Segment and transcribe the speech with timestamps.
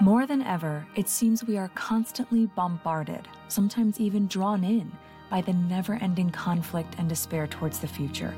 [0.00, 4.92] More than ever, it seems we are constantly bombarded, sometimes even drawn in,
[5.30, 8.34] by the never ending conflict and despair towards the future.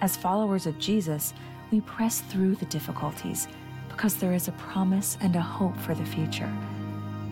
[0.00, 1.34] As followers of Jesus,
[1.70, 3.48] we press through the difficulties
[3.90, 6.50] because there is a promise and a hope for the future.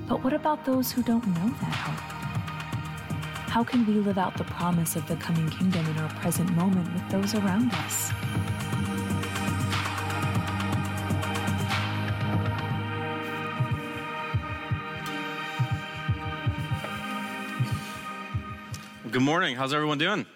[0.06, 2.14] But what about those who don't know that hope?
[3.48, 6.93] How can we live out the promise of the coming kingdom in our present moment
[6.93, 8.12] with those around us?
[19.14, 19.54] Good morning.
[19.54, 20.27] How's everyone doing?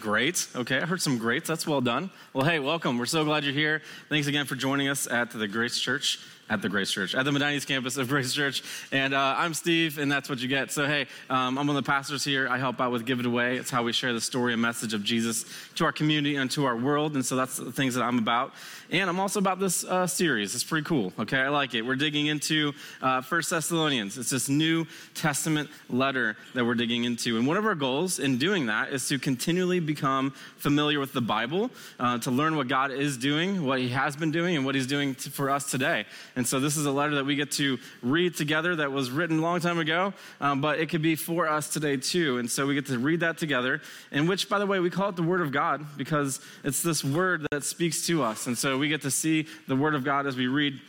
[0.00, 0.48] Great.
[0.56, 1.46] Okay, I heard some greats.
[1.46, 2.10] That's well done.
[2.32, 2.98] Well, hey, welcome.
[2.98, 3.80] We're so glad you're here.
[4.08, 6.18] Thanks again for joining us at the Grace Church
[6.50, 8.62] at the Grace Church, at the Medina East campus of Grace Church.
[8.90, 10.72] And uh, I'm Steve, and that's what you get.
[10.72, 12.48] So, hey, um, I'm one of the pastors here.
[12.48, 13.56] I help out with Give It Away.
[13.56, 15.44] It's how we share the story and message of Jesus
[15.76, 17.14] to our community and to our world.
[17.14, 18.52] And so that's the things that I'm about.
[18.90, 20.54] And I'm also about this uh, series.
[20.56, 21.12] It's pretty cool.
[21.20, 21.82] Okay, I like it.
[21.82, 24.18] We're digging into uh, First Thessalonians.
[24.18, 27.38] It's this New Testament letter that we're digging into.
[27.38, 31.20] And one of our goals in doing that is to continually become familiar with the
[31.20, 34.74] Bible, uh, to learn what God is doing, what He has been doing, and what
[34.74, 36.06] He's doing to, for us today.
[36.46, 39.42] So this is a letter that we get to read together that was written a
[39.42, 42.38] long time ago, um, but it could be for us today too.
[42.38, 45.08] And so we get to read that together, in which, by the way, we call
[45.08, 48.46] it the Word of God because it's this Word that speaks to us.
[48.46, 50.80] And so we get to see the Word of God as we read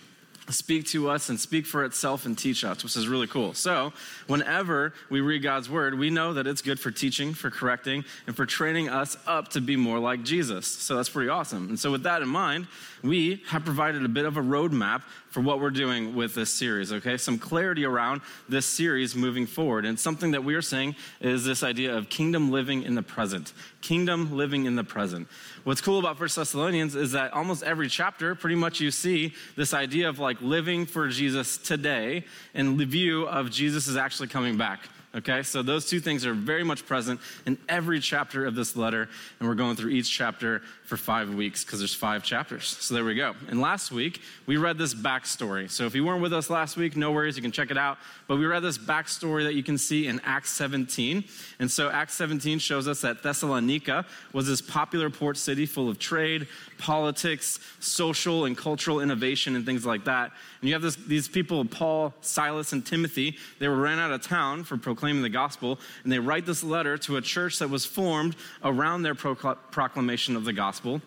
[0.50, 3.54] speak to us and speak for itself and teach us, which is really cool.
[3.54, 3.94] So,
[4.28, 8.36] whenever we read God's word, we know that it's good for teaching, for correcting, and
[8.36, 10.68] for training us up to be more like Jesus.
[10.68, 11.70] So, that's pretty awesome.
[11.70, 12.68] And so, with that in mind,
[13.04, 16.92] we have provided a bit of a roadmap for what we're doing with this series,
[16.92, 17.18] okay?
[17.18, 19.86] Some clarity around this series moving forward.
[19.86, 23.54] And something that we are saying is this idea of kingdom living in the present.
[23.82, 25.28] Kingdom living in the present.
[25.64, 29.74] What's cool about First Thessalonians is that almost every chapter, pretty much you see this
[29.74, 34.58] idea of like living for Jesus today in the view of Jesus is actually coming
[34.58, 34.82] back.
[35.14, 39.10] Okay, so those two things are very much present in every chapter of this letter,
[39.40, 42.78] and we're going through each chapter for five weeks because there's five chapters.
[42.80, 43.34] So there we go.
[43.50, 45.70] And last week, we read this backstory.
[45.70, 47.98] So if you weren't with us last week, no worries, you can check it out.
[48.28, 51.26] But we read this backstory that you can see in Acts 17.
[51.60, 56.00] And so Acts 17 shows us that Thessalonica was this popular port city full of
[56.00, 56.48] trade,
[56.78, 60.32] politics, social and cultural innovation, and things like that.
[60.62, 64.22] And you have this, these people, Paul, Silas, and Timothy, they were ran out of
[64.22, 67.86] town for proclaiming the gospel, and they write this letter to a church that was
[67.86, 71.02] formed around their proclamation of the gospel.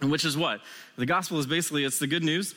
[0.00, 0.60] Which is what?
[0.96, 2.54] The gospel is basically it's the good news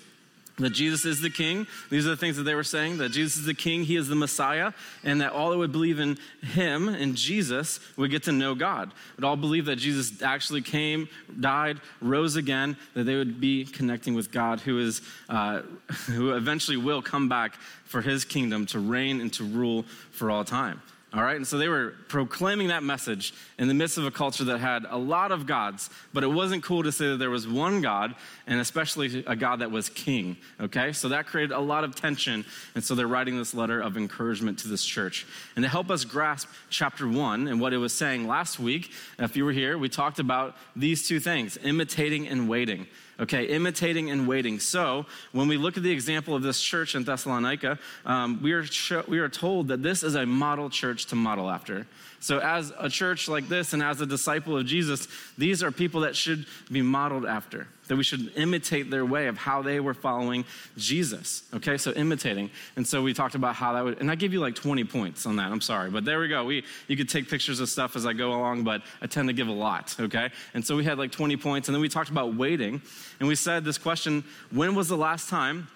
[0.58, 1.68] that Jesus is the king.
[1.90, 4.08] These are the things that they were saying that Jesus is the king, he is
[4.08, 4.72] the Messiah,
[5.04, 8.92] and that all that would believe in him and Jesus would get to know God.
[9.18, 14.14] Would all believe that Jesus actually came, died, rose again, that they would be connecting
[14.14, 15.62] with God, who is uh,
[16.08, 20.44] who eventually will come back for his kingdom to reign and to rule for all
[20.44, 20.82] time.
[21.16, 24.44] All right, and so they were proclaiming that message in the midst of a culture
[24.44, 27.48] that had a lot of gods, but it wasn't cool to say that there was
[27.48, 28.16] one God,
[28.48, 30.36] and especially a God that was king.
[30.60, 32.44] Okay, so that created a lot of tension,
[32.76, 35.26] and so they're writing this letter of encouragement to this church.
[35.56, 39.38] And to help us grasp chapter one and what it was saying last week, if
[39.38, 42.88] you were here, we talked about these two things imitating and waiting.
[43.18, 44.60] Okay, imitating and waiting.
[44.60, 48.66] So, when we look at the example of this church in Thessalonica, um, we, are
[49.08, 51.88] we are told that this is a model church to model after.
[52.20, 56.02] So, as a church like this and as a disciple of Jesus, these are people
[56.02, 59.94] that should be modeled after, that we should imitate their way of how they were
[59.94, 60.46] following
[60.78, 61.44] Jesus.
[61.54, 62.50] Okay, so imitating.
[62.76, 65.26] And so we talked about how that would, and I give you like 20 points
[65.26, 65.52] on that.
[65.52, 66.44] I'm sorry, but there we go.
[66.46, 69.34] We, you could take pictures of stuff as I go along, but I tend to
[69.34, 69.96] give a lot.
[70.00, 72.82] Okay, and so we had like 20 points, and then we talked about waiting,
[73.20, 75.68] and we said this question when was the last time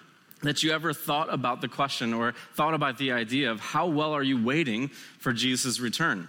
[0.42, 4.12] that you ever thought about the question or thought about the idea of how well
[4.12, 4.88] are you waiting
[5.18, 6.28] for Jesus' return?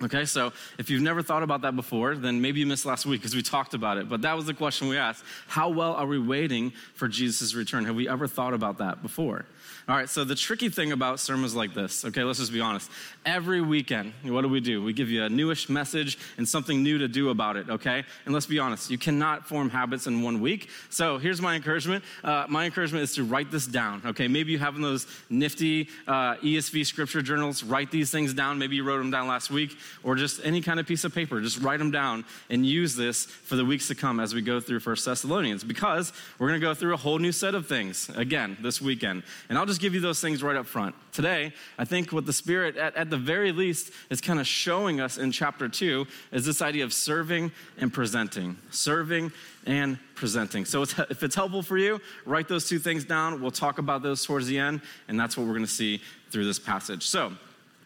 [0.00, 3.20] Okay, so if you've never thought about that before, then maybe you missed last week
[3.20, 4.08] because we talked about it.
[4.08, 5.24] But that was the question we asked.
[5.48, 7.84] How well are we waiting for Jesus' return?
[7.84, 9.44] Have we ever thought about that before?
[9.88, 12.90] All right, so the tricky thing about sermons like this, okay, let's just be honest.
[13.24, 14.82] Every weekend, what do we do?
[14.82, 18.04] We give you a newish message and something new to do about it, okay?
[18.26, 20.68] And let's be honest, you cannot form habits in one week.
[20.90, 22.04] So here's my encouragement.
[22.22, 24.28] Uh, my encouragement is to write this down, okay?
[24.28, 28.58] Maybe you have those nifty uh, ESV scripture journals, write these things down.
[28.58, 29.74] Maybe you wrote them down last week.
[30.02, 31.40] or just any kind of piece of paper.
[31.40, 34.60] Just write them down and use this for the weeks to come as we go
[34.60, 38.10] through First Thessalonians because we're going to go through a whole new set of things
[38.16, 39.22] again this weekend.
[39.48, 40.94] And I'll just give you those things right up front.
[41.12, 45.00] Today, I think what the Spirit, at, at the very least, is kind of showing
[45.00, 48.56] us in chapter two is this idea of serving and presenting.
[48.70, 49.32] Serving
[49.66, 50.64] and presenting.
[50.64, 53.40] So if it's helpful for you, write those two things down.
[53.40, 56.44] We'll talk about those towards the end, and that's what we're going to see through
[56.44, 57.06] this passage.
[57.06, 57.32] So,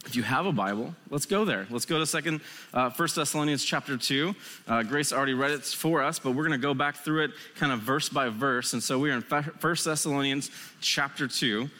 [0.05, 1.67] if you have a Bible, let's go there.
[1.71, 2.41] Let's go to Second,
[2.75, 4.35] uh, First Thessalonians chapter two.
[4.67, 7.31] Uh, Grace already read it for us, but we're going to go back through it
[7.57, 8.73] kind of verse by verse.
[8.73, 10.51] And so we are in First Thessalonians
[10.81, 11.71] chapter two.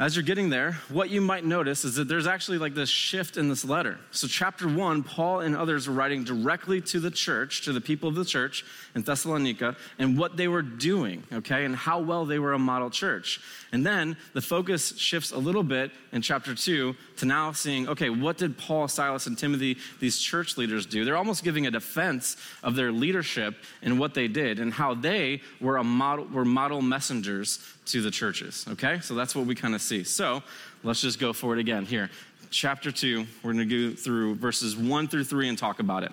[0.00, 3.36] As you're getting there, what you might notice is that there's actually like this shift
[3.36, 3.98] in this letter.
[4.12, 8.08] So, chapter one, Paul and others were writing directly to the church, to the people
[8.08, 8.64] of the church
[8.94, 12.88] in Thessalonica, and what they were doing, okay, and how well they were a model
[12.88, 13.42] church.
[13.72, 18.08] And then the focus shifts a little bit in chapter two to now seeing, okay,
[18.08, 21.04] what did Paul, Silas, and Timothy, these church leaders, do?
[21.04, 25.42] They're almost giving a defense of their leadership and what they did and how they
[25.60, 27.58] were a model, were model messengers
[27.92, 28.66] to the churches.
[28.70, 29.00] Okay?
[29.00, 30.04] So that's what we kind of see.
[30.04, 30.42] So
[30.82, 32.10] let's just go for it again here.
[32.50, 36.12] Chapter 2, we're going to go through verses 1 through 3 and talk about it.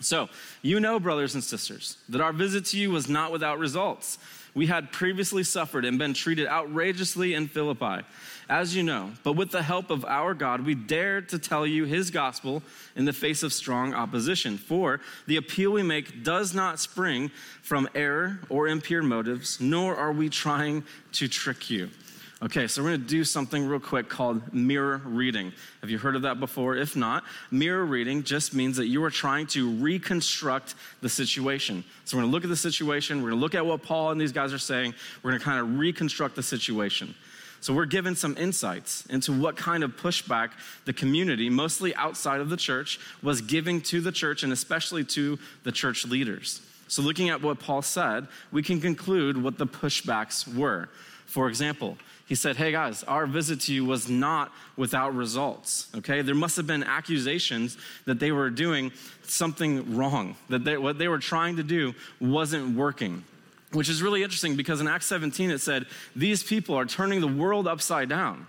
[0.00, 0.28] So,
[0.62, 4.18] you know, brothers and sisters, that our visit to you was not without results.
[4.56, 8.06] We had previously suffered and been treated outrageously in Philippi,
[8.48, 9.12] as you know.
[9.22, 12.62] But with the help of our God, we dared to tell you his gospel
[12.96, 14.56] in the face of strong opposition.
[14.56, 17.30] For the appeal we make does not spring
[17.60, 21.90] from error or impure motives, nor are we trying to trick you.
[22.42, 25.54] Okay, so we're going to do something real quick called mirror reading.
[25.80, 26.76] Have you heard of that before?
[26.76, 31.82] If not, mirror reading just means that you are trying to reconstruct the situation.
[32.04, 34.10] So we're going to look at the situation, we're going to look at what Paul
[34.10, 34.92] and these guys are saying,
[35.22, 37.14] we're going to kind of reconstruct the situation.
[37.62, 40.50] So we're given some insights into what kind of pushback
[40.84, 45.38] the community, mostly outside of the church, was giving to the church and especially to
[45.64, 46.60] the church leaders.
[46.88, 50.90] So looking at what Paul said, we can conclude what the pushbacks were.
[51.26, 55.88] For example, he said, Hey guys, our visit to you was not without results.
[55.96, 56.22] Okay?
[56.22, 58.92] There must have been accusations that they were doing
[59.22, 63.24] something wrong, that they, what they were trying to do wasn't working.
[63.72, 67.28] Which is really interesting because in Acts 17 it said, These people are turning the
[67.28, 68.46] world upside down.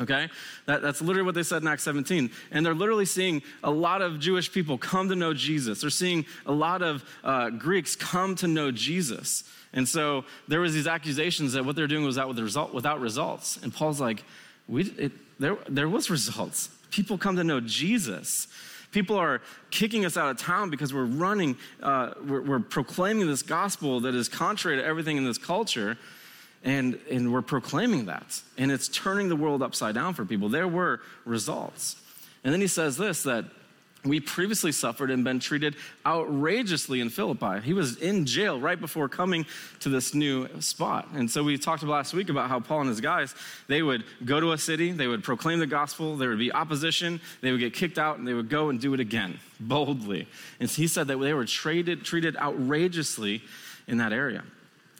[0.00, 0.28] Okay?
[0.66, 2.30] That, that's literally what they said in Acts 17.
[2.50, 5.80] And they're literally seeing a lot of Jewish people come to know Jesus.
[5.80, 9.44] They're seeing a lot of uh, Greeks come to know Jesus.
[9.72, 13.00] And so there was these accusations that what they're doing was out with result, without
[13.00, 13.58] results.
[13.62, 14.24] And Paul's like,
[14.66, 16.70] we, it, there, there was results.
[16.90, 18.48] People come to know Jesus.
[18.90, 23.42] People are kicking us out of town because we're running, uh, we're, we're proclaiming this
[23.42, 25.98] gospel that is contrary to everything in this culture.
[26.64, 28.40] And, and we're proclaiming that.
[28.56, 30.48] And it's turning the world upside down for people.
[30.48, 31.96] There were results.
[32.42, 33.44] And then he says this that
[34.08, 35.76] we previously suffered and been treated
[36.06, 37.60] outrageously in Philippi.
[37.60, 39.46] He was in jail right before coming
[39.80, 41.08] to this new spot.
[41.14, 43.34] And so we talked last week about how Paul and his guys,
[43.66, 47.20] they would go to a city, they would proclaim the gospel, there would be opposition,
[47.40, 50.26] they would get kicked out, and they would go and do it again, boldly.
[50.60, 53.42] And he said that they were treated, treated outrageously
[53.86, 54.44] in that area.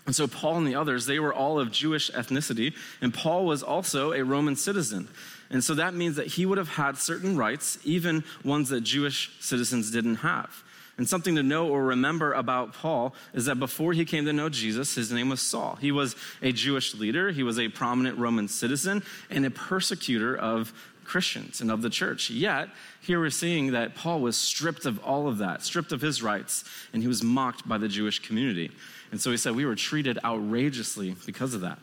[0.07, 2.73] And so Paul and the others, they were all of Jewish ethnicity,
[3.03, 5.09] and Paul was also a Roman citizen.
[5.51, 9.33] And so that means that he would have had certain rights, even ones that Jewish
[9.41, 10.63] citizens didn't have.
[10.99, 14.49] And something to know or remember about Paul is that before he came to know
[14.49, 15.77] Jesus, his name was Saul.
[15.81, 20.73] He was a Jewish leader, he was a prominent Roman citizen, and a persecutor of
[21.05, 22.31] Christians and of the church.
[22.31, 22.69] Yet,
[23.01, 26.65] here we're seeing that Paul was stripped of all of that, stripped of his rights,
[26.93, 28.71] and he was mocked by the Jewish community.
[29.11, 31.79] And so he said, We were treated outrageously because of that.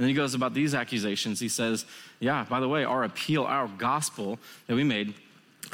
[0.00, 1.40] And then he goes about these accusations.
[1.40, 1.84] He says,
[2.20, 5.12] Yeah, by the way, our appeal, our gospel that we made,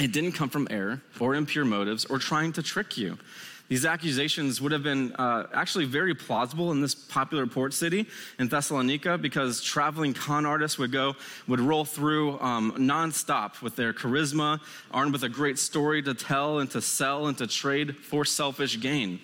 [0.00, 3.18] it didn't come from error or impure motives or trying to trick you.
[3.68, 8.08] These accusations would have been uh, actually very plausible in this popular port city
[8.40, 11.14] in Thessalonica because traveling con artists would go,
[11.46, 16.58] would roll through um, nonstop with their charisma, armed with a great story to tell
[16.58, 19.20] and to sell and to trade for selfish gain.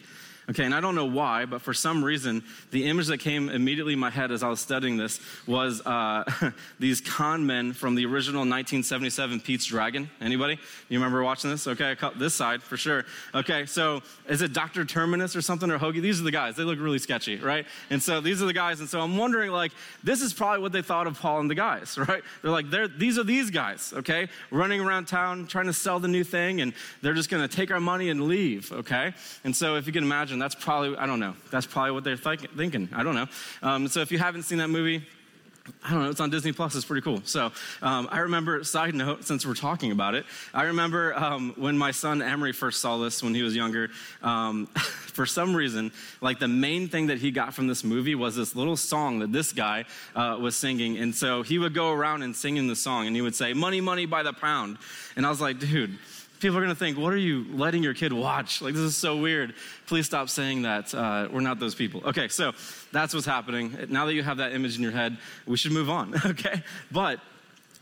[0.50, 3.92] Okay, and I don't know why, but for some reason, the image that came immediately
[3.92, 6.24] in my head as I was studying this was uh,
[6.80, 10.10] these con men from the original 1977 Pete's Dragon.
[10.20, 10.58] Anybody?
[10.88, 11.68] You remember watching this?
[11.68, 13.04] Okay, this side for sure.
[13.34, 14.84] Okay, so is it Dr.
[14.84, 16.02] Terminus or something or Hoagy?
[16.02, 16.56] These are the guys.
[16.56, 17.64] They look really sketchy, right?
[17.90, 18.80] And so these are the guys.
[18.80, 19.70] And so I'm wondering, like,
[20.02, 22.22] this is probably what they thought of Paul and the guys, right?
[22.42, 24.28] They're like, they're, these are these guys, okay?
[24.50, 27.70] Running around town trying to sell the new thing, and they're just going to take
[27.70, 29.14] our money and leave, okay?
[29.44, 32.16] And so if you can imagine, that's probably, I don't know, that's probably what they're
[32.16, 32.88] th- thinking.
[32.94, 33.26] I don't know.
[33.62, 35.02] Um, so if you haven't seen that movie,
[35.84, 36.74] I don't know, it's on Disney Plus.
[36.74, 37.22] It's pretty cool.
[37.24, 41.78] So um, I remember, side note, since we're talking about it, I remember um, when
[41.78, 43.90] my son Emery first saw this when he was younger.
[44.22, 44.66] Um,
[45.12, 48.56] for some reason, like the main thing that he got from this movie was this
[48.56, 49.84] little song that this guy
[50.16, 50.96] uh, was singing.
[50.98, 53.80] And so he would go around and singing the song and he would say, Money,
[53.80, 54.78] money by the pound.
[55.14, 55.98] And I was like, dude,
[56.42, 58.60] people are going to think, what are you letting your kid watch?
[58.60, 59.54] Like, this is so weird.
[59.86, 60.92] Please stop saying that.
[60.92, 62.02] Uh, we're not those people.
[62.04, 62.52] Okay, so
[62.90, 63.86] that's what's happening.
[63.88, 66.62] Now that you have that image in your head, we should move on, okay?
[66.90, 67.20] But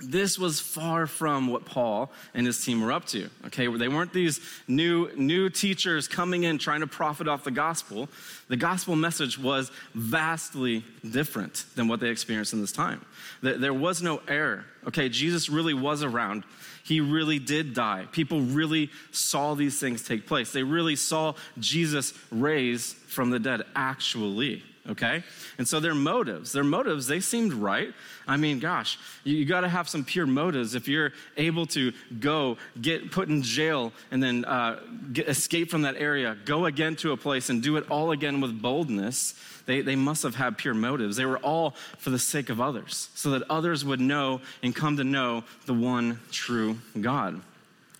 [0.01, 3.29] this was far from what Paul and his team were up to.
[3.47, 8.09] Okay, they weren't these new new teachers coming in trying to profit off the gospel.
[8.49, 13.05] The gospel message was vastly different than what they experienced in this time.
[13.43, 14.65] There was no error.
[14.87, 16.45] Okay, Jesus really was around.
[16.83, 18.07] He really did die.
[18.11, 20.53] People really saw these things take place.
[20.53, 24.65] They really saw Jesus raise from the dead, actually.
[24.91, 25.23] Okay?
[25.57, 27.95] And so their motives, their motives, they seemed right.
[28.27, 31.93] I mean, gosh, you, you got to have some pure motives if you're able to
[32.19, 34.81] go get put in jail and then uh,
[35.13, 38.41] get, escape from that area, go again to a place and do it all again
[38.41, 39.35] with boldness.
[39.67, 41.17] They, they must have had pure motives.
[41.17, 44.97] They were all for the sake of others, so that others would know and come
[44.97, 47.41] to know the one true God.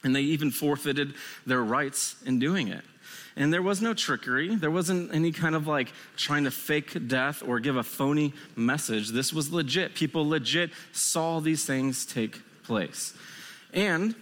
[0.03, 1.15] And they even forfeited
[1.47, 2.83] their rights in doing it.
[3.41, 4.55] And there was no trickery.
[4.55, 9.09] There wasn't any kind of like trying to fake death or give a phony message.
[9.09, 9.95] This was legit.
[9.95, 13.15] People legit saw these things take place.
[13.73, 14.15] And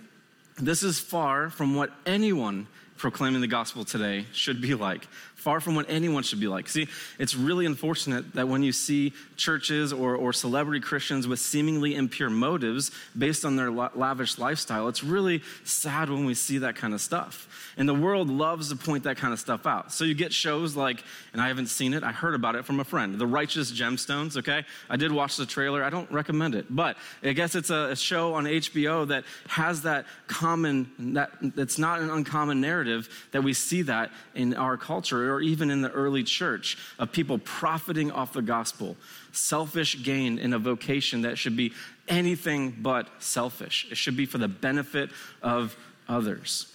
[0.57, 5.09] this is far from what anyone proclaiming the gospel today should be like
[5.39, 6.69] far from what anyone should be like.
[6.69, 11.95] See, it's really unfortunate that when you see churches or, or celebrity Christians with seemingly
[11.95, 16.93] impure motives based on their lavish lifestyle, it's really sad when we see that kind
[16.93, 17.73] of stuff.
[17.77, 19.93] And the world loves to point that kind of stuff out.
[19.93, 22.81] So you get shows like, and I haven't seen it, I heard about it from
[22.81, 24.65] a friend, The Righteous Gemstones, okay?
[24.91, 27.97] I did watch the trailer, I don't recommend it, but I guess it's a, a
[27.97, 33.53] show on HBO that has that common, that, that's not an uncommon narrative that we
[33.53, 38.33] see that in our culture or even in the early church of people profiting off
[38.33, 38.97] the gospel,
[39.33, 41.73] selfish gain in a vocation that should be
[42.09, 43.87] anything but selfish.
[43.91, 45.11] It should be for the benefit
[45.43, 45.77] of
[46.09, 46.75] others.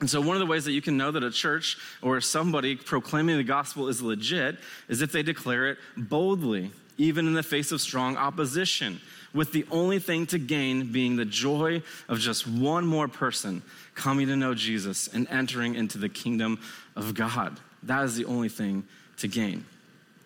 [0.00, 2.76] And so, one of the ways that you can know that a church or somebody
[2.76, 4.56] proclaiming the gospel is legit
[4.88, 9.00] is if they declare it boldly, even in the face of strong opposition,
[9.34, 13.62] with the only thing to gain being the joy of just one more person
[13.98, 16.60] coming to know Jesus and entering into the kingdom
[16.96, 17.60] of God.
[17.82, 18.84] That is the only thing
[19.18, 19.66] to gain.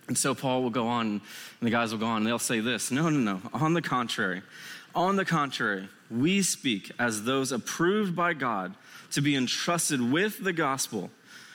[0.08, 1.20] And so Paul will go on, and
[1.60, 3.42] the guys will go on, they'll say this No, no, no.
[3.52, 4.42] On the contrary,
[4.94, 8.74] on the contrary, we speak as those approved by God
[9.12, 11.10] to be entrusted with the gospel.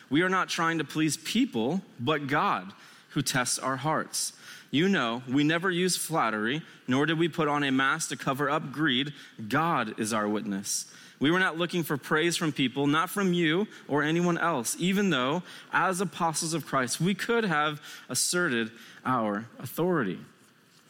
[0.09, 2.73] We are not trying to please people, but God
[3.09, 4.33] who tests our hearts.
[4.71, 8.49] You know, we never use flattery, nor did we put on a mask to cover
[8.49, 9.13] up greed.
[9.47, 10.85] God is our witness.
[11.19, 15.09] We were not looking for praise from people, not from you or anyone else, even
[15.09, 15.43] though,
[15.73, 18.71] as apostles of Christ, we could have asserted
[19.03, 20.19] our authority.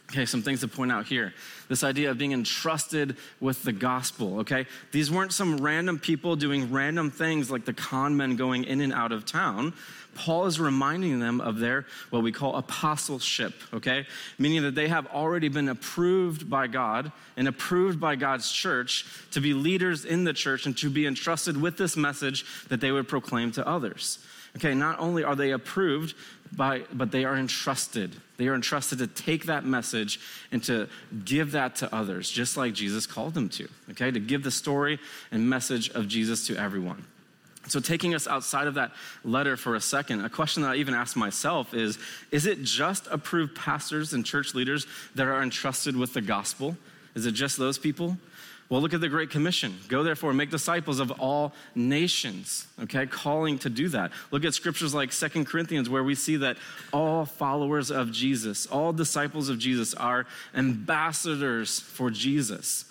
[0.10, 1.34] Okay, some things to point out here.
[1.68, 4.66] This idea of being entrusted with the gospel, okay?
[4.94, 8.94] These weren't some random people doing random things like the con men going in and
[8.94, 9.74] out of town.
[10.16, 14.08] Paul is reminding them of their, what we call apostleship, okay?
[14.40, 19.42] Meaning that they have already been approved by God and approved by God's church to
[19.42, 23.10] be leaders in the church and to be entrusted with this message that they would
[23.10, 24.20] proclaim to others.
[24.56, 26.16] Okay, not only are they approved,
[26.56, 28.16] by, but they are entrusted.
[28.38, 30.20] They are entrusted to take that message
[30.52, 30.88] and to
[31.26, 33.68] give that to others, just like Jesus called them to.
[33.92, 35.00] Okay, to give the story
[35.32, 37.06] and message of Jesus to everyone.
[37.68, 38.92] So, taking us outside of that
[39.24, 41.98] letter for a second, a question that I even ask myself is
[42.32, 46.78] Is it just approved pastors and church leaders that are entrusted with the gospel?
[47.16, 48.18] Is it just those people?
[48.70, 49.78] Well, look at the Great Commission.
[49.88, 53.06] Go therefore, make disciples of all nations, okay?
[53.06, 54.12] Calling to do that.
[54.30, 56.58] Look at scriptures like Second Corinthians, where we see that
[56.92, 62.86] all followers of Jesus, all disciples of Jesus, are ambassadors for Jesus.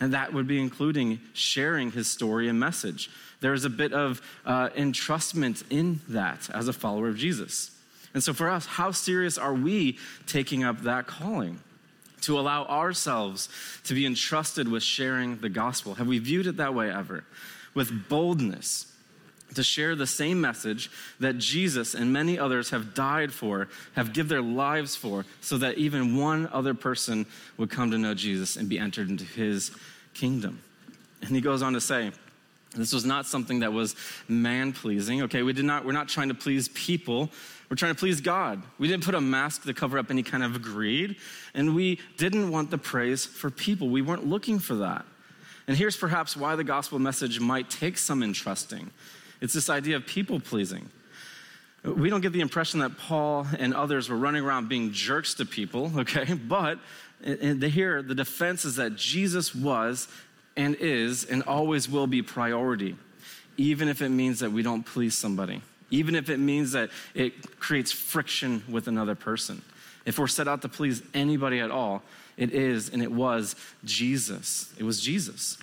[0.00, 3.08] And that would be including sharing his story and message
[3.42, 7.72] there's a bit of uh, entrustment in that as a follower of Jesus.
[8.14, 11.58] And so for us, how serious are we taking up that calling?
[12.22, 13.48] To allow ourselves
[13.84, 15.94] to be entrusted with sharing the gospel.
[15.94, 17.24] Have we viewed it that way ever?
[17.74, 18.86] With boldness,
[19.54, 24.28] to share the same message that Jesus and many others have died for, have given
[24.28, 27.26] their lives for, so that even one other person
[27.56, 29.70] would come to know Jesus and be entered into his
[30.14, 30.60] kingdom.
[31.22, 32.12] And he goes on to say,
[32.74, 33.94] This was not something that was
[34.28, 35.42] man pleasing, okay?
[35.42, 37.30] We did not, we're not trying to please people.
[37.68, 38.62] We're trying to please God.
[38.78, 41.16] We didn't put a mask to cover up any kind of greed,
[41.54, 43.88] and we didn't want the praise for people.
[43.88, 45.04] We weren't looking for that.
[45.66, 48.90] And here's perhaps why the gospel message might take some entrusting
[49.42, 50.88] it's this idea of people pleasing.
[51.84, 55.44] We don't get the impression that Paul and others were running around being jerks to
[55.44, 56.32] people, okay?
[56.48, 56.78] But
[57.24, 60.06] eh, eh, here, the defense is that Jesus was
[60.56, 62.96] and is and always will be priority,
[63.56, 67.58] even if it means that we don't please somebody, even if it means that it
[67.60, 69.62] creates friction with another person.
[70.04, 72.02] If we're set out to please anybody at all,
[72.36, 73.54] it is and it was
[73.84, 74.72] Jesus.
[74.78, 75.58] It was Jesus.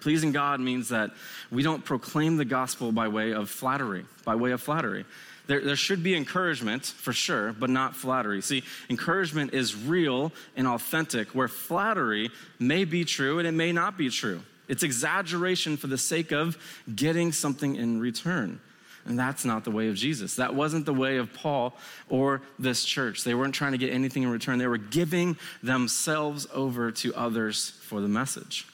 [0.00, 1.12] Pleasing God means that
[1.50, 5.04] we don't proclaim the gospel by way of flattery, by way of flattery.
[5.52, 8.40] There, there, should be encouragement for sure, but not flattery.
[8.40, 13.98] See, encouragement is real and authentic, where flattery may be true and it may not
[13.98, 14.40] be true.
[14.66, 16.56] It's exaggeration for the sake of
[16.94, 18.60] getting something in return.
[19.04, 20.36] And that's not the way of Jesus.
[20.36, 21.76] That wasn't the way of Paul
[22.08, 23.22] or this church.
[23.22, 27.72] They weren't trying to get anything in return, they were giving themselves over to others
[27.82, 28.66] for the message.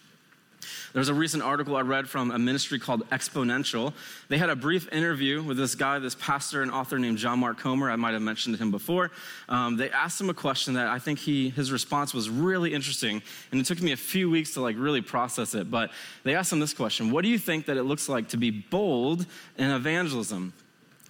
[0.93, 3.93] There's a recent article I read from a ministry called Exponential.
[4.29, 7.59] They had a brief interview with this guy, this pastor and author named John Mark
[7.59, 7.91] Comer.
[7.91, 9.11] I might have mentioned him before.
[9.49, 13.23] Um, they asked him a question that I think he, his response was really interesting,
[13.53, 15.71] and it took me a few weeks to like really process it.
[15.71, 15.91] But
[16.25, 18.51] they asked him this question: What do you think that it looks like to be
[18.51, 19.27] bold
[19.57, 20.53] in evangelism?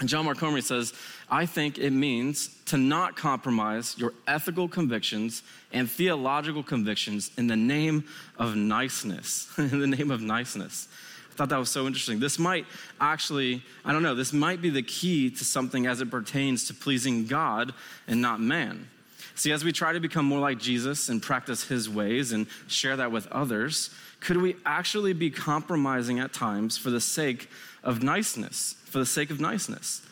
[0.00, 0.92] And John Mark Comer says,
[1.28, 7.56] I think it means to not compromise your ethical convictions and theological convictions in the
[7.56, 8.04] name
[8.38, 9.48] of niceness.
[9.58, 10.86] in the name of niceness.
[11.30, 12.20] I thought that was so interesting.
[12.20, 12.66] This might
[13.00, 16.74] actually, I don't know, this might be the key to something as it pertains to
[16.74, 17.74] pleasing God
[18.06, 18.88] and not man.
[19.34, 22.96] See, as we try to become more like Jesus and practice his ways and share
[22.96, 27.48] that with others, could we actually be compromising at times for the sake
[27.82, 28.74] of niceness?
[28.86, 30.02] For the sake of niceness.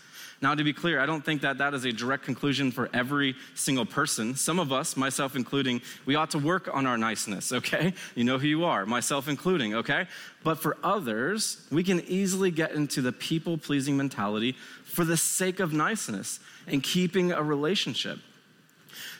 [0.42, 3.34] Now, to be clear, I don't think that that is a direct conclusion for every
[3.54, 4.34] single person.
[4.34, 7.94] Some of us, myself including, we ought to work on our niceness, okay?
[8.14, 10.06] You know who you are, myself including, okay?
[10.44, 15.58] But for others, we can easily get into the people pleasing mentality for the sake
[15.58, 18.18] of niceness and keeping a relationship.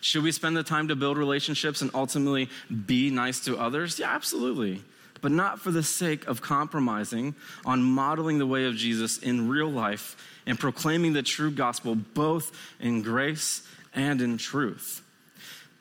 [0.03, 2.51] Should we spend the time to build relationships and ultimately
[2.85, 3.99] be nice to others?
[3.99, 4.83] Yeah, absolutely
[5.21, 9.71] but not for the sake of compromising on modeling the way of Jesus in real
[9.71, 15.03] life and proclaiming the true gospel both in grace and in truth.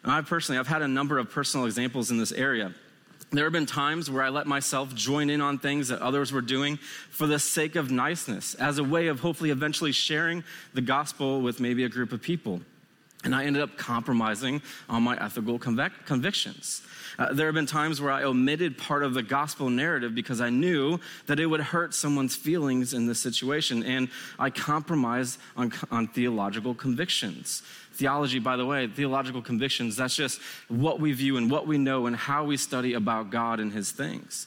[0.04, 2.74] And I personally, I've had a number of personal examples in this area.
[3.32, 6.42] There have been times where I let myself join in on things that others were
[6.42, 6.78] doing
[7.10, 10.44] for the sake of niceness, as a way of hopefully eventually sharing
[10.74, 12.62] the gospel with maybe a group of people.
[13.26, 16.84] And I ended up compromising on my ethical convic- convictions.
[17.18, 20.52] Uh, there have been times where I omitted part of the gospel narrative because I
[20.52, 26.08] knew that it would hurt someone's feelings in this situation, and I compromised on, on
[26.08, 27.64] theological convictions.
[27.94, 32.06] Theology, by the way, theological convictions, that's just what we view and what we know
[32.06, 34.46] and how we study about God and His things.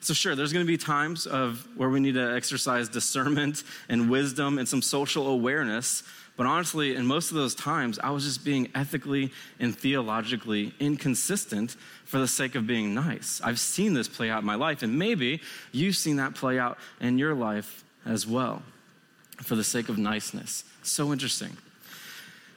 [0.00, 4.08] So, sure, there's going to be times of where we need to exercise discernment and
[4.08, 6.04] wisdom and some social awareness
[6.38, 11.72] but honestly, in most of those times, I was just being ethically and theologically inconsistent
[12.04, 13.40] for the sake of being nice.
[13.42, 15.40] I've seen this play out in my life, and maybe
[15.72, 18.62] you've seen that play out in your life as well
[19.42, 20.62] for the sake of niceness.
[20.84, 21.56] So interesting.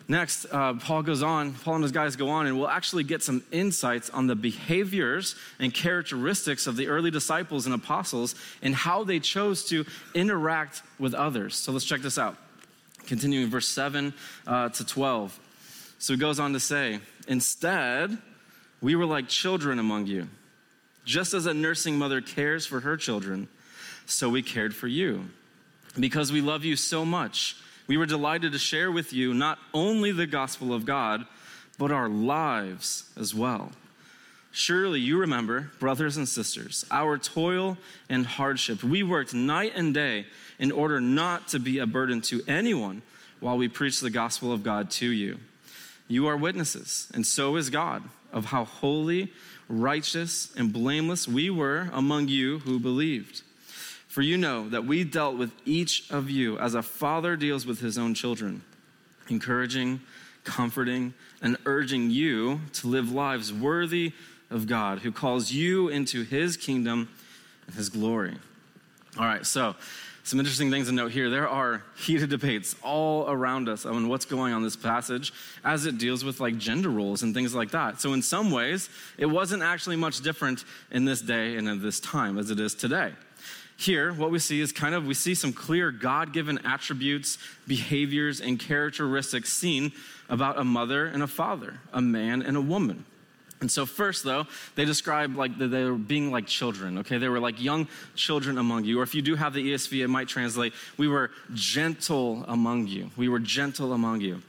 [0.08, 3.24] Next, uh, Paul goes on, Paul and his guys go on, and we'll actually get
[3.24, 9.04] some insights on the behaviors and characteristics of the early disciples and apostles and how
[9.04, 11.56] they chose to interact with others.
[11.56, 12.38] So let's check this out.
[13.06, 14.14] Continuing verse 7
[14.48, 15.40] uh, to 12.
[16.00, 18.18] So he goes on to say, Instead,
[18.82, 20.28] we were like children among you.
[21.06, 23.48] Just as a nursing mother cares for her children,
[24.06, 25.26] so we cared for you.
[26.00, 30.12] Because we love you so much, we were delighted to share with you not only
[30.12, 31.26] the gospel of God,
[31.78, 33.72] but our lives as well.
[34.52, 37.78] Surely you remember, brothers and sisters, our toil
[38.10, 38.84] and hardship.
[38.84, 40.26] We worked night and day
[40.60, 43.02] in order not to be a burden to anyone
[43.40, 45.40] while we preached the gospel of God to you.
[46.08, 49.32] You are witnesses, and so is God, of how holy,
[49.70, 53.44] righteous, and blameless we were among you who believed.
[54.10, 57.80] For you know that we dealt with each of you as a father deals with
[57.80, 58.64] his own children,
[59.30, 60.02] encouraging,
[60.44, 64.12] comforting, and urging you to live lives worthy
[64.52, 67.10] of God, who calls you into his kingdom
[67.66, 68.38] and his glory.
[69.18, 69.76] All right, so
[70.24, 71.30] some interesting things to note here.
[71.30, 75.34] There are heated debates all around us on what's going on in this passage
[75.64, 78.00] as it deals with like gender roles and things like that.
[78.00, 82.00] So, in some ways, it wasn't actually much different in this day and in this
[82.00, 83.14] time as it is today.
[83.78, 88.40] here, what we see is kind of we see some clear God given attributes, behaviors,
[88.40, 89.92] and characteristics seen
[90.30, 93.06] about a mother and a father, a man and a woman.
[93.62, 97.20] And so, first, though, they describe like they were being like children, okay?
[97.20, 99.00] They were like young children among you.
[99.00, 103.12] Or if you do have the ESV, it might translate, we were gentle among you.
[103.16, 104.42] We were gentle among you.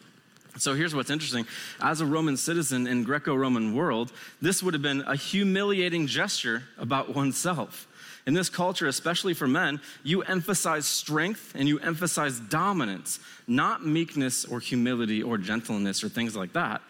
[0.57, 1.47] So here's what's interesting.
[1.81, 7.15] As a Roman citizen in Greco-Roman world, this would have been a humiliating gesture about
[7.15, 7.87] oneself.
[8.27, 14.45] In this culture, especially for men, you emphasize strength and you emphasize dominance, not meekness
[14.45, 16.81] or humility or gentleness or things like that.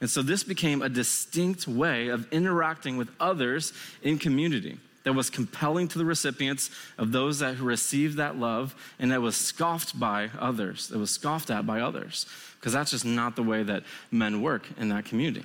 [0.00, 5.30] And so this became a distinct way of interacting with others in community that was
[5.30, 10.30] compelling to the recipients of those that received that love and that was scoffed by
[10.38, 12.26] others, that was scoffed at by others,
[12.58, 15.44] because that's just not the way that men work in that community.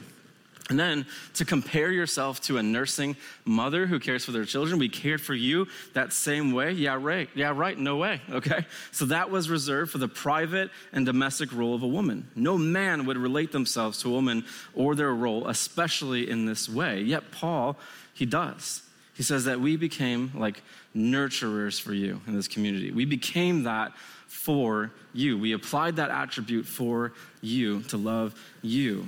[0.70, 4.90] And then to compare yourself to a nursing mother who cares for their children, we
[4.90, 6.72] cared for you that same way.
[6.72, 7.30] Yeah, right.
[7.36, 7.78] Yeah, right.
[7.78, 8.22] No way.
[8.36, 8.66] Okay.
[8.92, 12.30] So that was reserved for the private and domestic role of a woman.
[12.36, 17.02] No man would relate themselves to a woman or their role, especially in this way.
[17.02, 17.78] Yet Paul,
[18.14, 18.82] he does.
[19.14, 20.62] He says that we became like
[20.96, 22.92] nurturers for you in this community.
[22.92, 23.94] We became that
[24.28, 25.38] for you.
[25.38, 29.08] We applied that attribute for you to love you.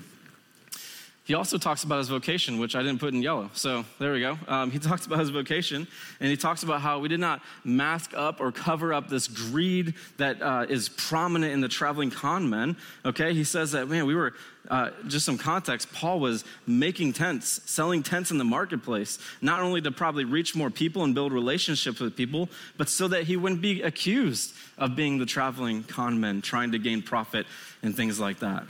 [1.27, 3.49] He also talks about his vocation, which I didn't put in yellow.
[3.53, 4.39] So there we go.
[4.47, 5.85] Um, he talks about his vocation,
[6.21, 9.93] and he talks about how we did not mask up or cover up this greed
[10.15, 12.77] that uh, is prominent in the traveling con men.
[13.03, 14.35] Okay, he says that, man, we were,
[14.69, 19.81] uh, just some context, Paul was making tents, selling tents in the marketplace, not only
[19.81, 23.61] to probably reach more people and build relationships with people, but so that he wouldn't
[23.61, 27.45] be accused of being the traveling con men, trying to gain profit
[27.83, 28.63] and things like that.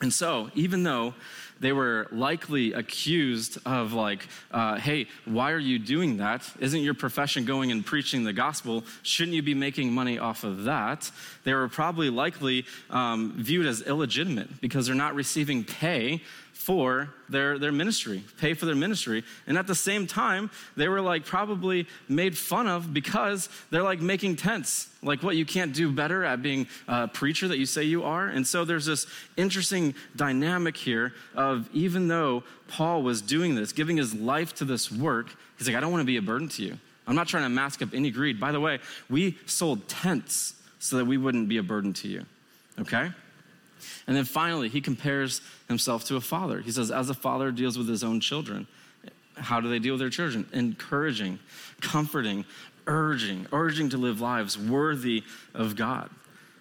[0.00, 1.14] And so, even though
[1.60, 6.48] they were likely accused of, like, uh, hey, why are you doing that?
[6.60, 8.84] Isn't your profession going and preaching the gospel?
[9.02, 11.10] Shouldn't you be making money off of that?
[11.44, 16.22] They were probably likely um, viewed as illegitimate because they're not receiving pay
[16.58, 19.22] for their, their ministry, pay for their ministry.
[19.46, 24.00] And at the same time, they were like probably made fun of because they're like
[24.00, 24.88] making tents.
[25.00, 28.26] Like, what, you can't do better at being a preacher that you say you are?
[28.26, 33.96] And so there's this interesting dynamic here of even though Paul was doing this, giving
[33.96, 36.64] his life to this work, he's like, I don't want to be a burden to
[36.64, 36.76] you.
[37.06, 38.40] I'm not trying to mask up any greed.
[38.40, 42.26] By the way, we sold tents so that we wouldn't be a burden to you,
[42.80, 43.12] okay?
[44.06, 46.60] And then finally, he compares himself to a father.
[46.60, 48.66] He says, as a father deals with his own children,
[49.36, 50.46] how do they deal with their children?
[50.52, 51.38] Encouraging,
[51.80, 52.44] comforting,
[52.86, 55.22] urging, urging to live lives worthy
[55.54, 56.10] of God.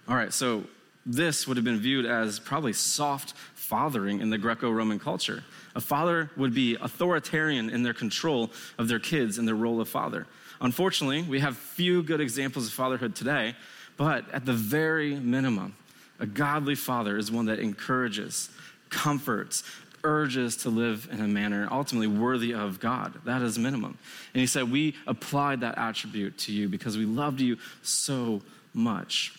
[0.08, 0.64] All right, so
[1.06, 5.44] this would have been viewed as probably soft fathering in the Greco Roman culture.
[5.76, 9.90] A father would be authoritarian in their control of their kids and their role of
[9.90, 10.28] father.
[10.62, 13.56] Unfortunately, we have few good examples of fatherhood today,
[13.96, 15.76] but at the very minimum,
[16.20, 18.50] a godly father is one that encourages,
[18.90, 19.64] comforts,
[20.04, 23.14] urges to live in a manner ultimately worthy of God.
[23.26, 23.98] That is minimum.
[24.34, 28.42] And he said, We applied that attribute to you because we loved you so
[28.74, 29.37] much.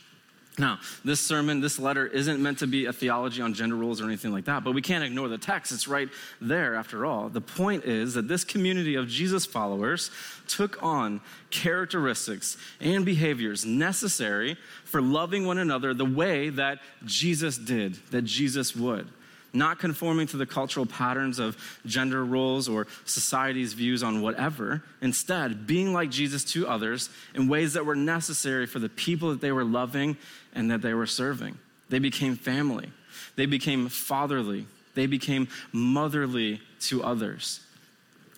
[0.59, 4.05] Now, this sermon, this letter isn't meant to be a theology on gender roles or
[4.05, 5.71] anything like that, but we can't ignore the text.
[5.71, 6.09] It's right
[6.41, 7.29] there after all.
[7.29, 10.11] The point is that this community of Jesus followers
[10.49, 17.95] took on characteristics and behaviors necessary for loving one another the way that Jesus did,
[18.11, 19.09] that Jesus would
[19.53, 21.57] not conforming to the cultural patterns of
[21.87, 24.83] gender roles or society's views on whatever.
[25.01, 29.41] Instead, being like Jesus to others in ways that were necessary for the people that
[29.41, 30.17] they were loving
[30.55, 31.59] and that they were serving.
[31.89, 32.93] They became family,
[33.37, 37.61] they became fatherly, they became motherly to others.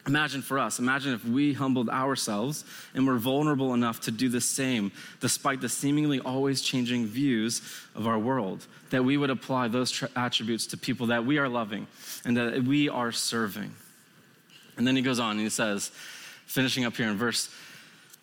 [0.06, 4.40] Imagine for us, imagine if we humbled ourselves and were vulnerable enough to do the
[4.40, 7.60] same despite the seemingly always changing views
[7.94, 11.48] of our world, that we would apply those tra- attributes to people that we are
[11.48, 11.86] loving
[12.24, 13.74] and that we are serving.
[14.78, 15.90] And then he goes on and he says,
[16.46, 17.50] finishing up here in verse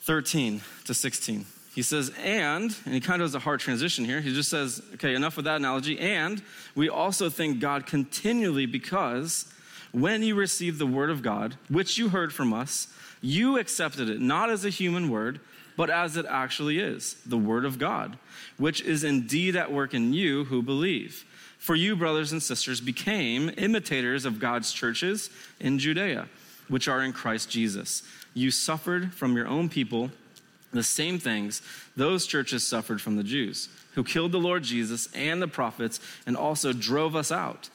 [0.01, 4.19] 13 to 16, he says, and, and he kind of does a hard transition here.
[4.19, 5.99] He just says, okay, enough with that analogy.
[5.99, 6.41] And
[6.73, 9.45] we also thank God continually because
[9.91, 12.88] when you received the word of God, which you heard from us,
[13.21, 15.39] you accepted it not as a human word,
[15.76, 18.17] but as it actually is, the word of God,
[18.58, 21.23] which is indeed at work in you who believe.
[21.60, 26.28] For you, brothers and sisters, became imitators of God's churches in Judea,
[26.67, 28.04] which are in Christ Jesus.
[28.34, 30.12] You suffered from your own people
[30.71, 31.62] the same things
[31.95, 36.36] those churches suffered from the Jews, who killed the Lord Jesus and the prophets and
[36.36, 37.69] also drove us out.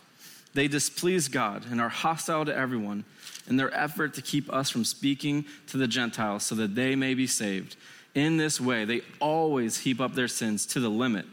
[0.54, 3.04] They displease God and are hostile to everyone
[3.48, 7.14] in their effort to keep us from speaking to the Gentiles so that they may
[7.14, 7.76] be saved.
[8.14, 11.24] In this way, they always heap up their sins to the limit.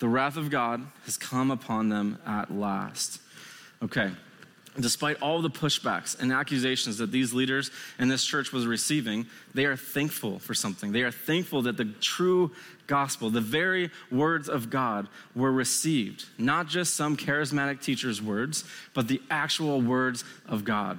[0.00, 3.20] The wrath of God has come upon them at last.
[3.82, 4.10] Okay,
[4.78, 9.64] despite all the pushbacks and accusations that these leaders in this church was receiving, they
[9.64, 10.92] are thankful for something.
[10.92, 12.52] They are thankful that the true
[12.86, 16.26] gospel, the very words of God, were received.
[16.38, 20.98] Not just some charismatic teacher's words, but the actual words of God.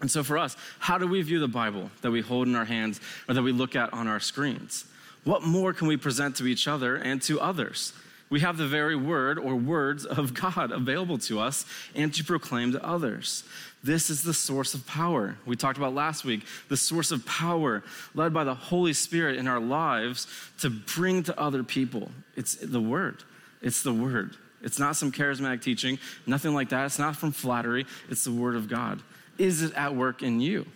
[0.00, 2.64] And so, for us, how do we view the Bible that we hold in our
[2.64, 4.84] hands or that we look at on our screens?
[5.24, 7.92] What more can we present to each other and to others?
[8.32, 12.72] We have the very word or words of God available to us and to proclaim
[12.72, 13.44] to others.
[13.84, 15.36] This is the source of power.
[15.44, 19.48] We talked about last week the source of power led by the Holy Spirit in
[19.48, 20.26] our lives
[20.60, 22.10] to bring to other people.
[22.34, 23.22] It's the word.
[23.60, 24.34] It's the word.
[24.62, 26.86] It's not some charismatic teaching, nothing like that.
[26.86, 29.02] It's not from flattery, it's the word of God.
[29.36, 30.66] Is it at work in you?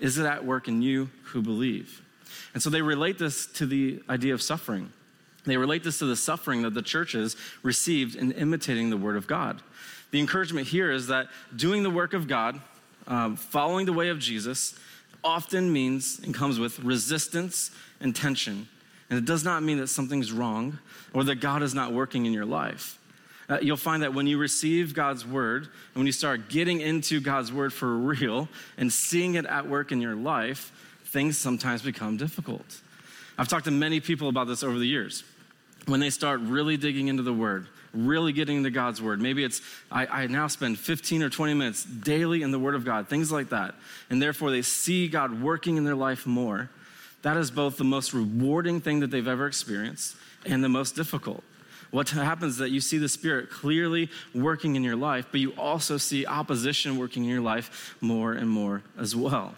[0.00, 2.00] Is it at work in you who believe?
[2.54, 4.94] And so they relate this to the idea of suffering.
[5.44, 9.26] They relate this to the suffering that the churches received in imitating the Word of
[9.26, 9.60] God.
[10.12, 12.60] The encouragement here is that doing the work of God,
[13.06, 14.78] um, following the way of Jesus,
[15.24, 18.68] often means and comes with resistance and tension.
[19.10, 20.78] And it does not mean that something's wrong
[21.12, 22.98] or that God is not working in your life.
[23.48, 27.20] Uh, you'll find that when you receive God's word, and when you start getting into
[27.20, 30.72] God's word for real and seeing it at work in your life,
[31.06, 32.80] things sometimes become difficult.
[33.36, 35.24] I've talked to many people about this over the years
[35.86, 39.20] when they start really digging into the word, really getting into God's word.
[39.20, 42.84] Maybe it's, I, I, now spend 15 or 20 minutes daily in the word of
[42.84, 43.74] God, things like that.
[44.08, 46.70] And therefore they see God working in their life more.
[47.22, 51.42] That is both the most rewarding thing that they've ever experienced and the most difficult.
[51.90, 55.50] What happens is that you see the Spirit clearly working in your life, but you
[55.52, 59.54] also see opposition working in your life more and more as well.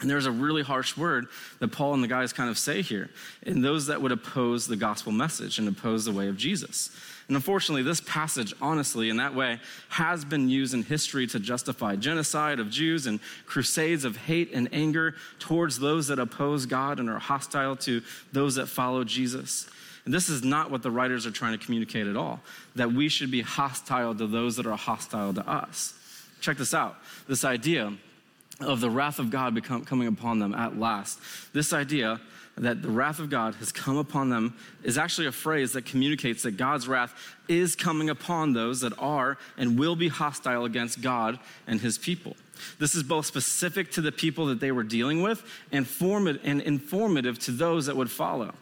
[0.00, 1.26] And there's a really harsh word
[1.58, 3.10] that Paul and the guys kind of say here,
[3.42, 6.90] in those that would oppose the gospel message and oppose the way of Jesus.
[7.26, 11.96] And unfortunately, this passage, honestly, in that way, has been used in history to justify
[11.96, 17.10] genocide of Jews and crusades of hate and anger towards those that oppose God and
[17.10, 18.00] are hostile to
[18.32, 19.68] those that follow Jesus.
[20.04, 22.40] And this is not what the writers are trying to communicate at all,
[22.76, 25.92] that we should be hostile to those that are hostile to us.
[26.40, 27.92] Check this out this idea
[28.60, 31.20] of the wrath of God become, coming upon them at last.
[31.52, 32.20] This idea
[32.56, 36.42] that the wrath of God has come upon them is actually a phrase that communicates
[36.42, 37.14] that God's wrath
[37.46, 42.36] is coming upon those that are and will be hostile against God and his people.
[42.78, 47.38] This is both specific to the people that they were dealing with and, and informative
[47.40, 48.54] to those that would follow.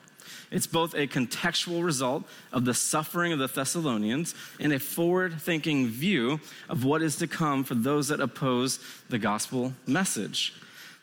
[0.56, 5.86] It's both a contextual result of the suffering of the Thessalonians and a forward thinking
[5.86, 6.40] view
[6.70, 10.54] of what is to come for those that oppose the gospel message.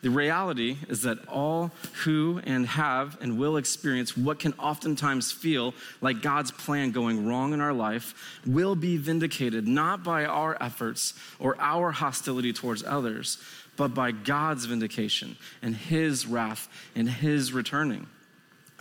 [0.01, 1.69] The reality is that all
[2.03, 7.53] who and have and will experience what can oftentimes feel like God's plan going wrong
[7.53, 13.37] in our life will be vindicated not by our efforts or our hostility towards others,
[13.77, 18.07] but by God's vindication and His wrath and His returning.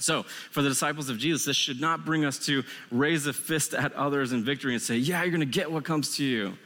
[0.03, 3.73] So, for the disciples of Jesus, this should not bring us to raise a fist
[3.73, 6.59] at others in victory and say, Yeah, you're going to get what comes to you.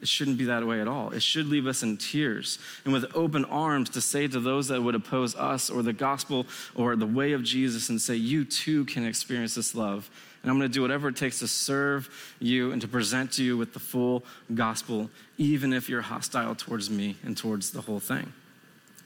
[0.00, 1.10] It shouldn't be that way at all.
[1.10, 4.80] It should leave us in tears and with open arms to say to those that
[4.80, 6.46] would oppose us or the gospel
[6.76, 10.08] or the way of Jesus and say, You too can experience this love.
[10.42, 13.44] And I'm going to do whatever it takes to serve you and to present to
[13.44, 14.24] you with the full
[14.54, 18.32] gospel, even if you're hostile towards me and towards the whole thing.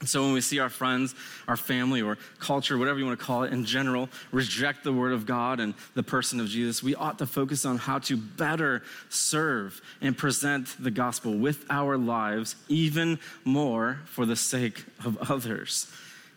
[0.05, 1.15] So when we see our friends,
[1.47, 5.13] our family, or culture, whatever you want to call it in general, reject the word
[5.13, 8.83] of God and the person of Jesus, we ought to focus on how to better
[9.09, 15.87] serve and present the gospel with our lives even more for the sake of others.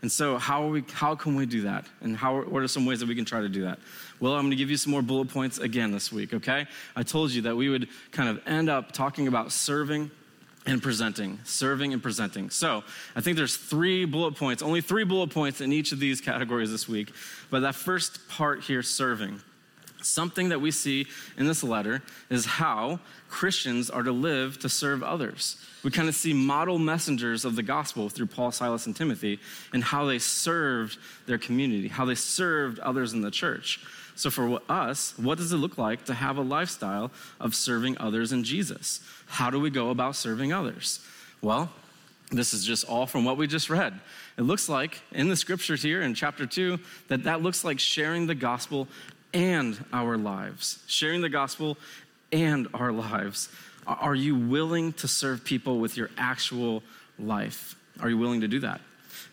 [0.03, 1.87] And so, how, we, how can we do that?
[2.01, 3.79] And how, what are some ways that we can try to do that?
[4.21, 6.67] Well, I'm going to give you some more bullet points again this week, okay?
[6.95, 10.11] I told you that we would kind of end up talking about serving
[10.67, 12.51] and presenting, serving and presenting.
[12.51, 12.83] So
[13.15, 16.71] I think there's three bullet points, only three bullet points in each of these categories
[16.71, 17.13] this week.
[17.51, 19.41] But that first part here, serving,
[20.07, 25.03] something that we see in this letter is how Christians are to live to serve
[25.03, 25.57] others.
[25.83, 29.39] We kind of see model messengers of the gospel through Paul, Silas, and Timothy
[29.73, 33.81] and how they served their community, how they served others in the church.
[34.17, 38.33] So, for us, what does it look like to have a lifestyle of serving others
[38.33, 39.01] in Jesus?
[39.27, 41.01] How do we go about serving others?
[41.43, 41.71] Well,
[42.31, 44.01] this is just all from what we just read.
[44.37, 48.27] It looks like in the scriptures here in chapter 2 that that looks like sharing
[48.27, 48.89] the gospel
[49.37, 50.79] and our lives.
[50.87, 51.77] Sharing the gospel
[52.33, 53.51] and our lives.
[53.87, 56.83] Are you willing to serve people with your actual
[57.19, 57.77] life?
[58.01, 58.81] Are you willing to do that?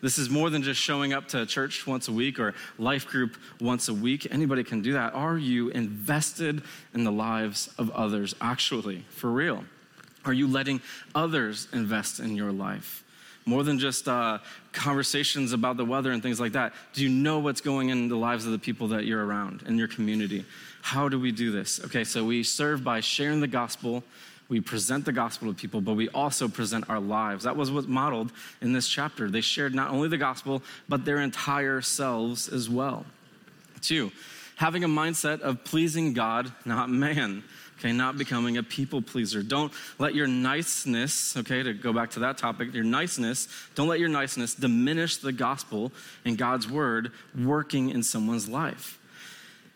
[0.02, 3.38] This is more than just showing up to church once a week or life group
[3.62, 4.28] once a week.
[4.30, 5.14] Anybody can do that.
[5.14, 6.64] Are you invested
[6.94, 9.64] in the lives of others, actually, for real?
[10.26, 10.82] Are you letting
[11.16, 13.03] others invest in your life?
[13.46, 14.40] More than just uh,
[14.72, 16.74] conversations about the weather and things like that.
[16.94, 19.78] Do you know what's going in the lives of the people that you're around in
[19.78, 20.46] your community?
[20.82, 21.84] How do we do this?
[21.86, 24.04] Okay, so we serve by sharing the gospel
[24.50, 27.44] we present the gospel to people, but we also present our lives.
[27.46, 29.30] That was what modeled in this chapter.
[29.30, 33.06] They shared not only the gospel, but their entire selves as well.
[33.82, 34.12] Two,
[34.56, 37.44] having a mindset of pleasing God, not man.
[37.80, 39.44] Okay, not becoming a people pleaser.
[39.44, 44.00] Don't let your niceness, okay, to go back to that topic, your niceness, don't let
[44.00, 45.92] your niceness diminish the gospel
[46.24, 49.00] and God's word working in someone's life.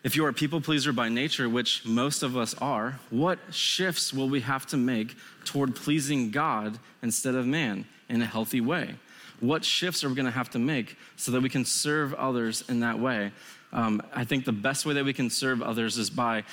[0.04, 4.14] If you are a people pleaser by nature, which most of us are, what shifts
[4.14, 8.94] will we have to make toward pleasing God instead of man in a healthy way?
[9.40, 12.64] What shifts are we going to have to make so that we can serve others
[12.68, 13.32] in that way?
[13.72, 16.44] Um, I think the best way that we can serve others is by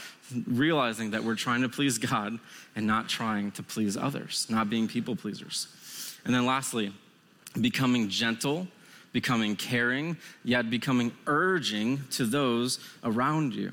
[0.47, 2.39] realizing that we're trying to please God
[2.75, 5.67] and not trying to please others, not being people pleasers.
[6.25, 6.93] And then lastly,
[7.59, 8.67] becoming gentle
[9.15, 13.71] becoming caring, yet becoming urging to those around you.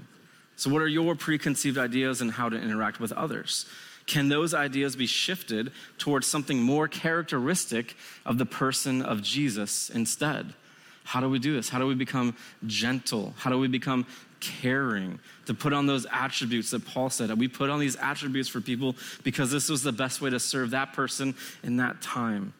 [0.54, 3.66] So, what are your preconceived ideas and how to interact with others?
[4.06, 10.54] Can those ideas be shifted towards something more characteristic of the person of Jesus instead?
[11.04, 11.68] How do we do this?
[11.68, 12.36] How do we become
[12.66, 13.34] gentle?
[13.36, 14.06] How do we become
[14.40, 15.18] caring?
[15.46, 17.36] To put on those attributes that Paul said.
[17.38, 20.70] We put on these attributes for people because this was the best way to serve
[20.70, 22.52] that person in that time.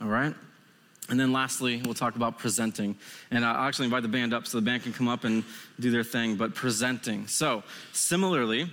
[0.00, 0.34] All right?
[1.08, 2.96] And then lastly, we'll talk about presenting.
[3.30, 5.44] And I'll actually invite the band up so the band can come up and
[5.78, 7.28] do their thing, but presenting.
[7.28, 8.70] So, similarly,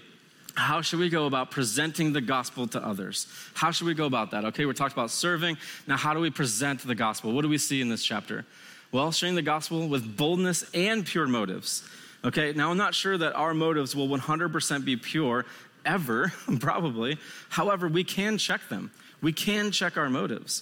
[0.56, 3.28] how should we go about presenting the gospel to others?
[3.54, 4.46] How should we go about that?
[4.46, 5.58] Okay, we talked about serving.
[5.88, 7.32] Now, how do we present the gospel?
[7.32, 8.46] What do we see in this chapter?
[8.94, 11.84] Well, sharing the gospel with boldness and pure motives.
[12.24, 15.46] Okay, now I'm not sure that our motives will 100% be pure
[15.84, 17.18] ever, probably.
[17.50, 18.92] However, we can check them.
[19.20, 20.62] We can check our motives.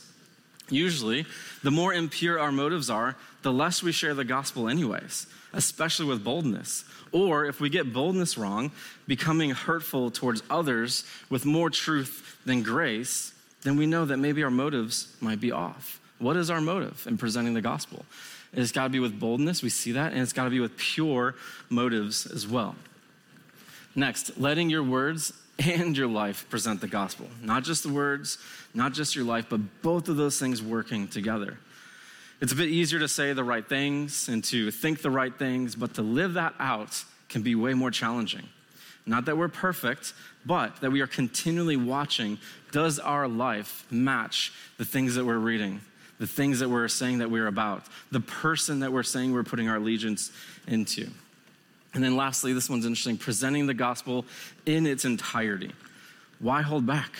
[0.70, 1.26] Usually,
[1.62, 6.24] the more impure our motives are, the less we share the gospel, anyways, especially with
[6.24, 6.86] boldness.
[7.12, 8.72] Or if we get boldness wrong,
[9.08, 14.50] becoming hurtful towards others with more truth than grace, then we know that maybe our
[14.50, 16.01] motives might be off.
[16.22, 18.06] What is our motive in presenting the gospel?
[18.54, 20.78] It's got to be with boldness, we see that, and it's got to be with
[20.78, 21.34] pure
[21.70, 22.76] motives as well.
[23.96, 27.28] Next, letting your words and your life present the gospel.
[27.42, 28.38] Not just the words,
[28.76, 31.58] not just your life, but both of those things working together.
[32.40, 35.76] It's a bit easier to say the right things and to think the right things,
[35.76, 38.48] but to live that out can be way more challenging.
[39.08, 40.14] Not that we're perfect,
[40.46, 42.38] but that we are continually watching
[42.72, 45.82] does our life match the things that we're reading,
[46.22, 49.68] the things that we're saying that we're about, the person that we're saying we're putting
[49.68, 50.32] our allegiance
[50.68, 51.10] into?
[51.96, 54.26] And then lastly, this one's interesting presenting the gospel
[54.68, 55.72] in its entirety.
[56.38, 57.16] Why hold back?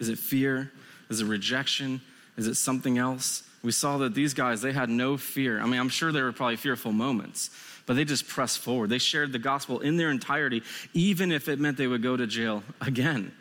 [0.00, 0.70] Is it fear?
[1.08, 2.02] Is it rejection?
[2.36, 3.42] Is it something else?
[3.62, 5.58] We saw that these guys, they had no fear.
[5.58, 7.48] I mean, I'm sure there were probably fearful moments,
[7.86, 8.90] but they just pressed forward.
[8.90, 12.26] They shared the gospel in their entirety, even if it meant they would go to
[12.26, 13.32] jail again.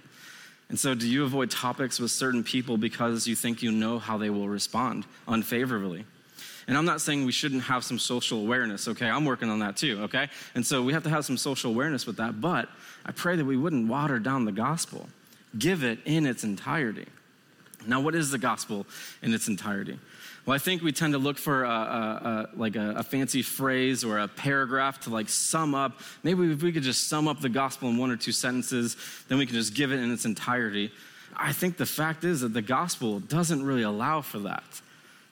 [0.69, 4.17] And so, do you avoid topics with certain people because you think you know how
[4.17, 6.05] they will respond unfavorably?
[6.67, 9.07] And I'm not saying we shouldn't have some social awareness, okay?
[9.07, 10.29] I'm working on that too, okay?
[10.55, 12.69] And so we have to have some social awareness with that, but
[13.05, 15.07] I pray that we wouldn't water down the gospel.
[15.57, 17.05] Give it in its entirety.
[17.85, 18.87] Now, what is the gospel
[19.21, 19.99] in its entirety?
[20.45, 24.03] Well, I think we tend to look for a, a, a, like a, fancy phrase
[24.03, 25.99] or a paragraph to like sum up.
[26.21, 28.95] Maybe if we could just sum up the gospel in one or two sentences,
[29.27, 30.91] then we can just give it in its entirety.
[31.35, 34.63] I think the fact is that the gospel doesn't really allow for that.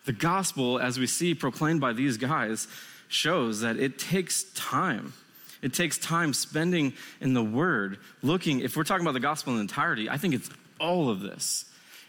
[0.05, 2.67] The gospel, as we see proclaimed by these guys,
[3.07, 5.13] shows that it takes time.
[5.61, 8.61] It takes time spending in the word, looking.
[8.61, 10.49] If we're talking about the gospel in entirety, I think it's
[10.79, 11.65] all of this.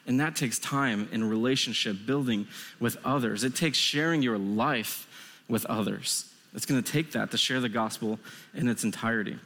[0.07, 2.47] And that takes time in relationship building
[2.79, 3.43] with others.
[3.43, 5.09] It takes sharing your life
[5.49, 6.31] with others.
[6.55, 8.19] It's going to take that to share the gospel
[8.55, 9.37] in its entirety.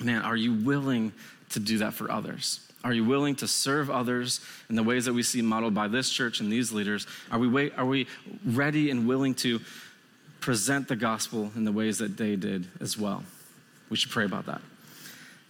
[0.00, 1.12] Man, are you willing
[1.50, 2.60] to do that for others?
[2.84, 6.10] Are you willing to serve others in the ways that we see modeled by this
[6.10, 7.06] church and these leaders?
[7.30, 8.06] Are we, are we
[8.44, 9.60] ready and willing to
[10.40, 13.24] present the gospel in the ways that they did as well?
[13.90, 14.60] We should pray about that.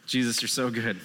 [0.07, 0.99] Jesus, you're so good.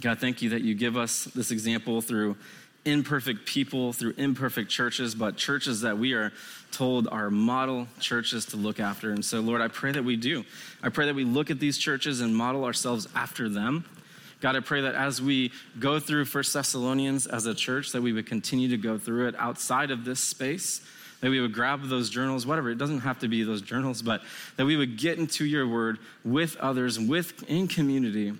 [0.00, 2.36] God, thank you that you give us this example through
[2.84, 6.32] imperfect people, through imperfect churches, but churches that we are
[6.70, 9.10] told are model churches to look after.
[9.10, 10.44] And so, Lord, I pray that we do.
[10.82, 13.84] I pray that we look at these churches and model ourselves after them
[14.40, 15.50] God, I pray that as we
[15.80, 19.34] go through First Thessalonians as a church, that we would continue to go through it
[19.36, 20.80] outside of this space,
[21.20, 22.70] that we would grab those journals, whatever.
[22.70, 24.22] It doesn't have to be those journals, but
[24.56, 28.32] that we would get into your word with others, with in community,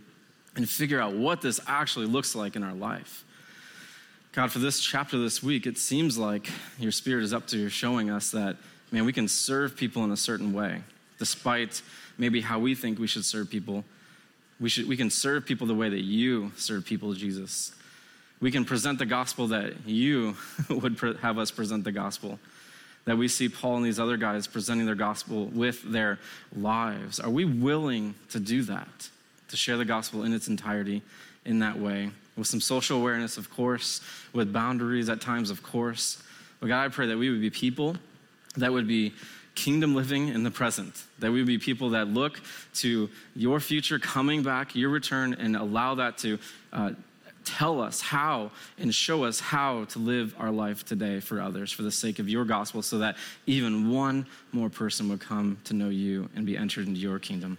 [0.59, 3.24] and figure out what this actually looks like in our life.
[4.32, 7.70] God, for this chapter this week, it seems like your spirit is up to you
[7.70, 8.56] showing us that,
[8.92, 10.82] man, we can serve people in a certain way,
[11.18, 11.80] despite
[12.18, 13.84] maybe how we think we should serve people
[14.61, 17.72] we, should, we can serve people the way that you serve people, Jesus.
[18.40, 20.36] We can present the gospel that you
[20.68, 22.38] would have us present the gospel.
[23.04, 26.18] That we see Paul and these other guys presenting their gospel with their
[26.54, 27.20] lives.
[27.20, 29.09] Are we willing to do that?
[29.49, 31.03] To share the gospel in its entirety
[31.44, 32.11] in that way?
[32.36, 34.01] With some social awareness, of course,
[34.32, 36.22] with boundaries at times, of course.
[36.61, 37.96] But God, I pray that we would be people
[38.57, 39.14] that would be
[39.55, 42.40] kingdom living in the present, that we would be people that look
[42.74, 46.38] to your future coming back, your return, and allow that to
[46.72, 46.90] uh,
[47.44, 51.82] tell us how and show us how to live our life today for others for
[51.82, 55.88] the sake of your gospel, so that even one more person would come to know
[55.88, 57.59] you and be entered into your kingdom.